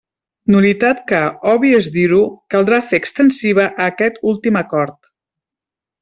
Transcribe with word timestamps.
Nul·litat 0.53 1.01
que, 1.11 1.17
obvi 1.51 1.73
és 1.81 1.89
dir-ho, 1.97 2.21
caldrà 2.55 2.79
fer 2.93 2.99
extensiva 3.05 3.67
a 3.73 3.91
aquest 3.93 4.17
últim 4.35 4.57
acord. 4.67 5.01